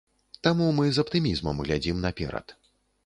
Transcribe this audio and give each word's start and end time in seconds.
Таму 0.47 0.69
мы 0.77 0.87
з 0.95 1.03
аптымізмам 1.05 1.61
глядзім 1.67 2.01
наперад. 2.07 2.47